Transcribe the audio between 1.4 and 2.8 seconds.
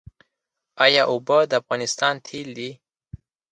د افغانستان تیل دي؟